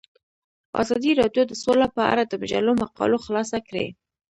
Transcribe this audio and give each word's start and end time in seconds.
ازادي 0.81 1.11
راډیو 1.21 1.43
د 1.47 1.53
سوله 1.63 1.87
په 1.95 2.01
اړه 2.11 2.23
د 2.25 2.33
مجلو 2.41 2.71
مقالو 2.83 3.17
خلاصه 3.25 3.57
کړې. 3.67 3.85